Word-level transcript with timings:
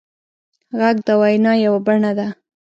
غږ 0.79 0.97
د 1.07 1.09
وینا 1.21 1.53
یوه 1.65 1.79
بڼه 1.85 2.11
ده 2.17 2.27